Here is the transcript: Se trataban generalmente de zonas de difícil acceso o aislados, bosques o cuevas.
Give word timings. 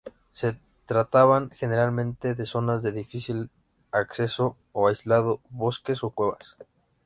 Se 0.31 0.59
trataban 0.85 1.51
generalmente 1.51 2.33
de 2.33 2.47
zonas 2.47 2.81
de 2.81 2.91
difícil 2.91 3.51
acceso 3.91 4.57
o 4.71 4.87
aislados, 4.87 5.41
bosques 5.51 6.03
o 6.03 6.09
cuevas. 6.09 6.57